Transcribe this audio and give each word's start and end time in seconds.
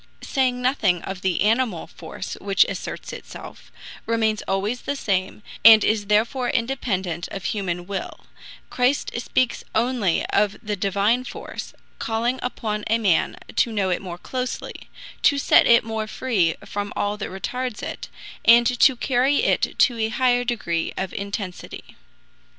Saying 0.23 0.63
nothing 0.63 1.03
of 1.03 1.21
the 1.21 1.41
animal 1.43 1.85
force 1.85 2.33
which 2.41 2.63
asserts 2.65 3.13
itself, 3.13 3.71
remains 4.07 4.41
always 4.47 4.81
the 4.81 4.95
same, 4.95 5.43
and 5.63 5.83
is 5.83 6.07
therefore 6.07 6.49
independent 6.49 7.27
of 7.27 7.43
human 7.43 7.85
will, 7.85 8.21
Christ 8.71 9.11
speaks 9.21 9.63
only 9.75 10.25
of 10.33 10.57
the 10.63 10.75
Divine 10.75 11.23
force, 11.23 11.75
calling 11.99 12.39
upon 12.41 12.83
a 12.87 12.97
man 12.97 13.37
to 13.57 13.71
know 13.71 13.91
it 13.91 14.01
more 14.01 14.17
closely, 14.17 14.89
to 15.21 15.37
set 15.37 15.67
it 15.67 15.83
more 15.83 16.07
free 16.07 16.55
from 16.65 16.91
all 16.95 17.15
that 17.17 17.29
retards 17.29 17.83
it, 17.83 18.09
and 18.43 18.65
to 18.65 18.95
carry 18.95 19.43
it 19.43 19.75
to 19.77 19.99
a 19.99 20.09
higher 20.09 20.43
degree 20.43 20.91
of 20.97 21.13
intensity. 21.13 21.95